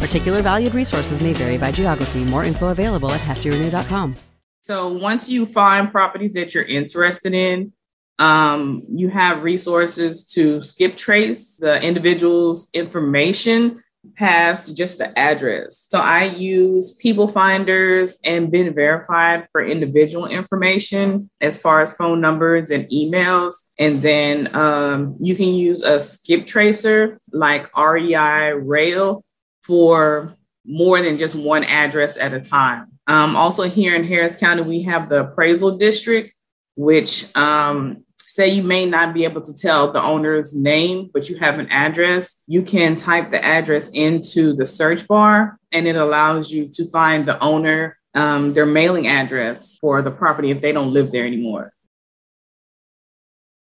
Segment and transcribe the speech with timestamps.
[0.00, 2.24] Particular valued resources may vary by geography.
[2.24, 4.16] More info available at heftyrenew.com.
[4.62, 7.72] So once you find properties that you're interested in,
[8.18, 13.82] um, you have resources to skip trace the individual's information
[14.16, 15.86] past just the address.
[15.90, 22.88] So I use PeopleFinders and BeenVerified for individual information as far as phone numbers and
[22.90, 23.54] emails.
[23.78, 29.23] And then um, you can use a skip tracer like REI Rail
[29.64, 32.88] for more than just one address at a time.
[33.06, 36.34] Um, also, here in Harris County, we have the appraisal district,
[36.76, 41.36] which um, say you may not be able to tell the owner's name, but you
[41.36, 42.42] have an address.
[42.46, 47.26] You can type the address into the search bar, and it allows you to find
[47.28, 51.72] the owner, um, their mailing address for the property if they don't live there anymore.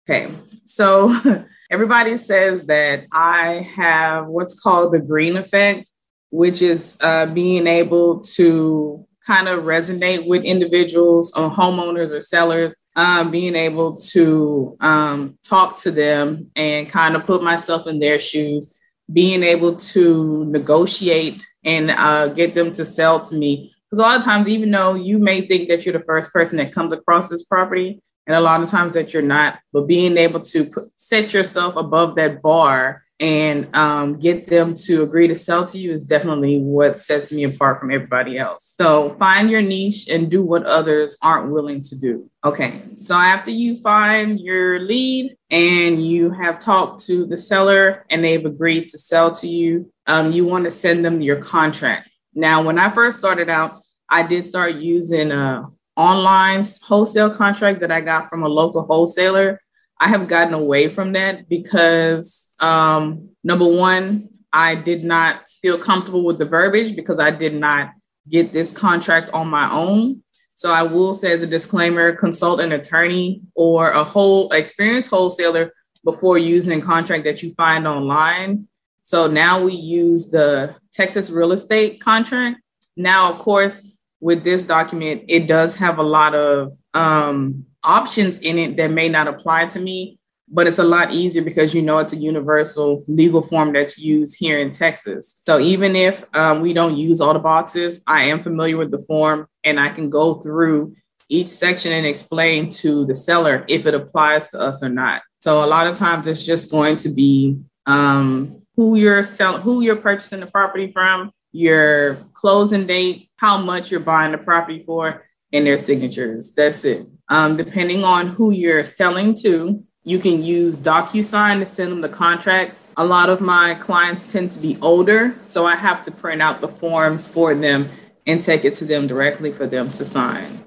[0.06, 0.34] Okay,
[0.66, 1.18] so
[1.74, 5.90] everybody says that I have what's called the green effect,
[6.30, 12.76] which is uh, being able to kind of resonate with individuals or homeowners or sellers,
[12.94, 18.20] um, being able to um, talk to them and kind of put myself in their
[18.20, 18.78] shoes,
[19.12, 23.74] being able to negotiate and uh, get them to sell to me.
[23.90, 26.56] Because a lot of times, even though you may think that you're the first person
[26.58, 30.16] that comes across this property, and a lot of times that you're not, but being
[30.16, 35.36] able to put, set yourself above that bar and um, get them to agree to
[35.36, 38.74] sell to you is definitely what sets me apart from everybody else.
[38.76, 42.28] So find your niche and do what others aren't willing to do.
[42.44, 48.24] Okay, so after you find your lead and you have talked to the seller and
[48.24, 52.08] they've agreed to sell to you, um, you want to send them your contract.
[52.34, 53.80] Now, when I first started out,
[54.10, 59.60] I did start using a online wholesale contract that I got from a local wholesaler.
[60.00, 66.24] I have gotten away from that because um, number one, I did not feel comfortable
[66.24, 67.90] with the verbiage because I did not
[68.28, 70.22] get this contract on my own.
[70.56, 75.72] So I will say as a disclaimer, consult an attorney or a whole experienced wholesaler
[76.04, 78.68] before using a contract that you find online.
[79.02, 82.60] So now we use the Texas real estate contract.
[82.96, 83.93] Now, of course,
[84.24, 89.06] with this document, it does have a lot of um, options in it that may
[89.06, 90.18] not apply to me
[90.48, 94.38] but it's a lot easier because you know it's a universal legal form that's used
[94.38, 95.42] here in Texas.
[95.46, 99.02] So even if um, we don't use all the boxes, I am familiar with the
[99.06, 100.94] form and I can go through
[101.30, 105.22] each section and explain to the seller if it applies to us or not.
[105.40, 109.80] So a lot of times it's just going to be um, who you're selling, who
[109.80, 115.24] you're purchasing the property from, your closing date, how much you're buying the property for,
[115.52, 116.52] and their signatures.
[116.52, 117.06] That's it.
[117.28, 122.08] Um, depending on who you're selling to, you can use DocuSign to send them the
[122.08, 122.88] contracts.
[122.96, 126.60] A lot of my clients tend to be older, so I have to print out
[126.60, 127.88] the forms for them
[128.26, 130.64] and take it to them directly for them to sign.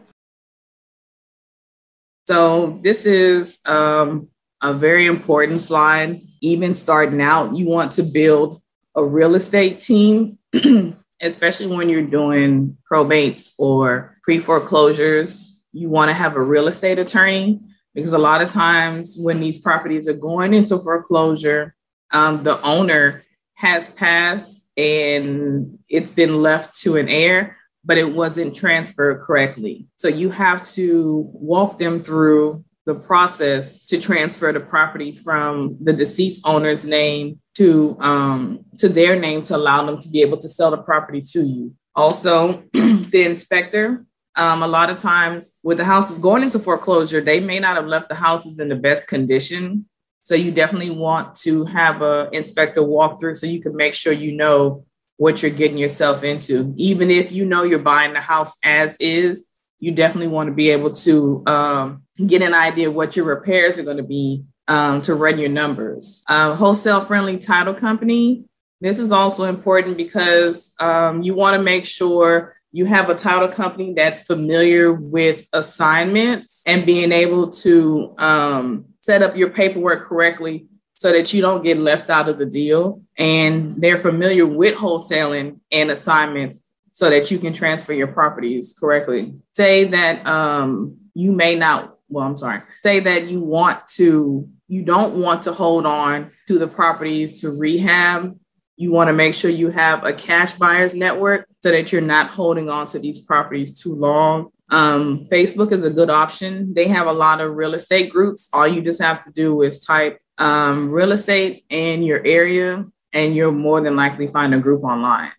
[2.28, 4.30] So, this is um,
[4.62, 6.22] a very important slide.
[6.42, 8.62] Even starting out, you want to build
[8.96, 10.37] a real estate team,
[11.22, 15.62] especially when you're doing probates or pre foreclosures.
[15.74, 17.60] You want to have a real estate attorney
[17.94, 21.76] because a lot of times when these properties are going into foreclosure,
[22.12, 23.24] um, the owner
[23.56, 29.88] has passed and it's been left to an heir, but it wasn't transferred correctly.
[29.98, 35.92] So you have to walk them through the process to transfer the property from the
[35.92, 40.50] deceased owner's name to um, to their name to allow them to be able to
[40.50, 41.74] sell the property to you.
[41.96, 44.06] Also, the inspector
[44.38, 47.88] um, a lot of times, with the houses going into foreclosure, they may not have
[47.88, 49.88] left the houses in the best condition.
[50.22, 54.14] So you definitely want to have a inspector walk through so you can make sure
[54.14, 56.74] you know what you're getting yourself into.
[56.78, 59.50] Even if you know you're buying the house as is,
[59.80, 63.80] you definitely want to be able to um, get an idea of what your repairs
[63.80, 66.24] are going to be um, to run your numbers.
[66.28, 68.46] Uh, wholesale friendly title company.
[68.82, 73.48] This is also important because um, you want to make sure you have a title
[73.48, 80.68] company that's familiar with assignments and being able to um, set up your paperwork correctly
[80.94, 83.02] so that you don't get left out of the deal.
[83.18, 89.36] And they're familiar with wholesaling and assignments so that you can transfer your properties correctly.
[89.56, 94.84] Say that um, you may not, well, I'm sorry, say that you want to, you
[94.84, 98.38] don't want to hold on to the properties to rehab
[98.78, 102.30] you want to make sure you have a cash buyers network so that you're not
[102.30, 104.50] holding on to these properties too long.
[104.70, 106.74] Um, Facebook is a good option.
[106.76, 108.50] They have a lot of real estate groups.
[108.54, 113.36] All you just have to do is type um, real estate in your area, and
[113.36, 115.32] you'll more than likely find a group online.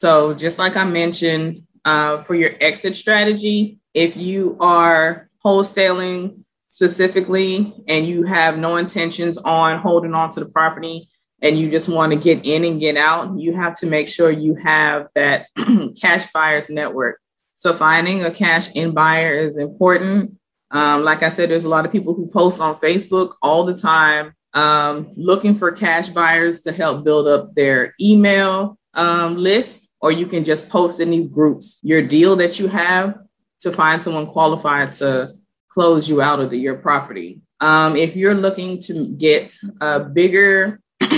[0.00, 7.74] So, just like I mentioned, uh, for your exit strategy, if you are wholesaling specifically
[7.88, 11.10] and you have no intentions on holding on to the property
[11.42, 14.30] and you just want to get in and get out, you have to make sure
[14.30, 15.46] you have that
[16.00, 17.18] cash buyers network.
[17.56, 20.38] So finding a cash in buyer is important.
[20.70, 23.74] Um, like I said, there's a lot of people who post on Facebook all the
[23.74, 30.12] time um, looking for cash buyers to help build up their email um, list, or
[30.12, 33.18] you can just post in these groups your deal that you have
[33.60, 35.34] to find someone qualified to
[35.68, 37.40] close you out of the, your property.
[37.60, 40.80] Um, if you're looking to get a bigger,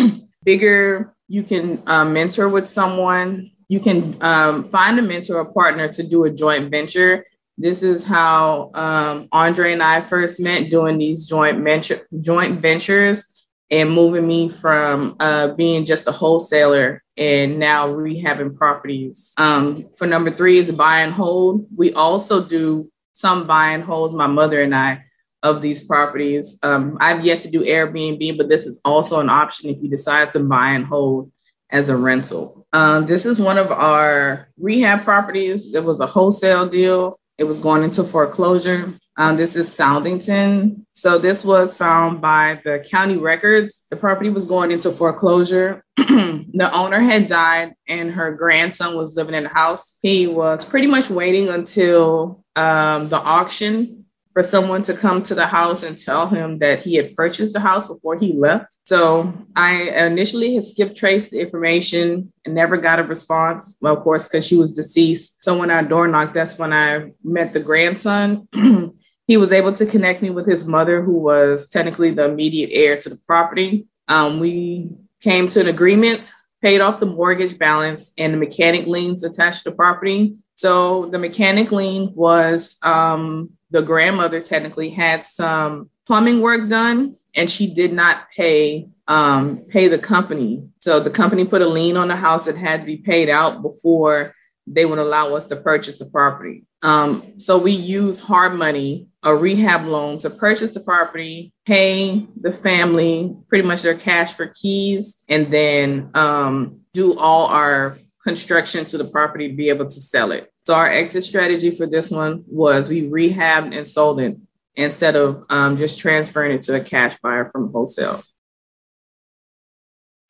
[0.44, 3.50] bigger, you can uh, mentor with someone.
[3.68, 7.24] You can um, find a mentor or partner to do a joint venture.
[7.56, 13.24] This is how um, Andre and I first met doing these joint venture joint ventures
[13.70, 19.32] and moving me from uh, being just a wholesaler and now rehabbing properties.
[19.36, 21.66] Um, for number three is buy and hold.
[21.76, 25.04] We also do some buy and holds, my mother and I,
[25.42, 26.58] of these properties.
[26.62, 30.32] Um, I've yet to do Airbnb, but this is also an option if you decide
[30.32, 31.30] to buy and hold
[31.70, 32.66] as a rental.
[32.72, 35.74] Um, this is one of our rehab properties.
[35.74, 37.18] It was a wholesale deal.
[37.38, 38.94] It was going into foreclosure.
[39.20, 40.86] Um, this is Southington.
[40.94, 43.84] So this was found by the county records.
[43.90, 45.84] The property was going into foreclosure.
[45.98, 49.98] the owner had died and her grandson was living in the house.
[50.00, 55.46] He was pretty much waiting until um, the auction for someone to come to the
[55.46, 58.74] house and tell him that he had purchased the house before he left.
[58.84, 63.76] So I initially had skip traced the information and never got a response.
[63.82, 65.44] Well, of course, because she was deceased.
[65.44, 68.48] So when I door knocked, that's when I met the grandson.
[69.30, 72.96] he was able to connect me with his mother, who was technically the immediate heir
[72.98, 73.86] to the property.
[74.08, 74.88] Um, we
[75.20, 79.70] came to an agreement, paid off the mortgage balance and the mechanic liens attached to
[79.70, 80.34] the property.
[80.56, 87.48] So the mechanic lien was um, the grandmother technically had some plumbing work done, and
[87.48, 90.68] she did not pay um, pay the company.
[90.80, 93.62] So the company put a lien on the house that had to be paid out
[93.62, 94.34] before
[94.66, 96.64] they would allow us to purchase the property.
[96.82, 102.52] Um, so we use hard money, a rehab loan, to purchase the property, pay the
[102.52, 108.98] family pretty much their cash for keys, and then um, do all our construction to
[108.98, 110.52] the property to be able to sell it.
[110.66, 114.36] So our exit strategy for this one was we rehabbed and sold it
[114.74, 118.22] instead of um, just transferring it to a cash buyer from wholesale.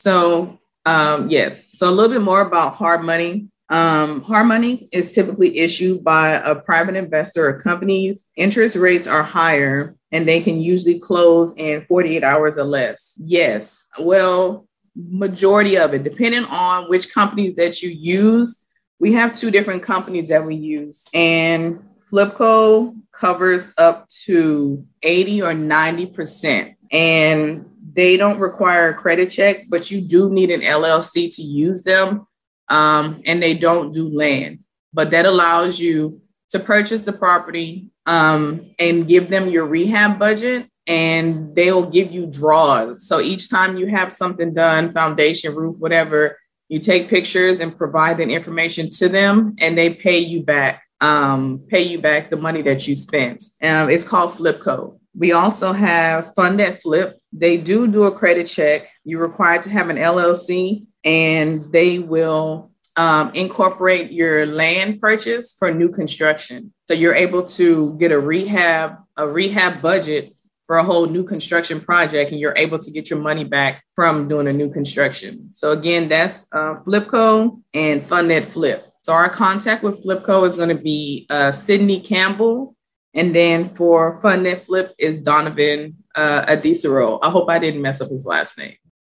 [0.01, 3.49] So um, yes, so a little bit more about hard money.
[3.71, 8.25] Um, hard money is typically issued by a private investor or companies.
[8.37, 13.17] Interest rates are higher and they can usually close in 48 hours or less.
[13.19, 13.85] Yes.
[14.01, 18.67] Well, majority of it, depending on which companies that you use,
[18.99, 21.07] we have two different companies that we use.
[21.15, 26.75] And Flipco covers up to 80 or 90%.
[26.91, 31.83] And they don't require a credit check, but you do need an LLC to use
[31.83, 32.27] them.
[32.71, 34.61] Um, and they don't do land,
[34.93, 40.69] but that allows you to purchase the property um, and give them your rehab budget
[40.87, 43.07] and they'll give you draws.
[43.07, 48.19] So each time you have something done, foundation, roof, whatever, you take pictures and provide
[48.19, 52.63] that information to them and they pay you back um, pay you back the money
[52.63, 53.43] that you spent.
[53.63, 55.00] Um, it's called Flipco.
[55.17, 57.19] We also have Fund that Flip.
[57.33, 58.89] They do do a credit check.
[59.05, 65.73] You're required to have an LLC, and they will um, incorporate your land purchase for
[65.73, 66.73] new construction.
[66.89, 70.33] So you're able to get a rehab a rehab budget
[70.67, 74.29] for a whole new construction project, and you're able to get your money back from
[74.29, 75.51] doing a new construction.
[75.53, 78.87] So again, that's uh, Flipco and Fund that Flip.
[79.03, 82.77] So our contact with Flipco is going to be uh, Sydney Campbell.
[83.15, 87.19] And then for That Flip is Donovan uh, Adisero.
[87.23, 88.77] I hope I didn't mess up his last name.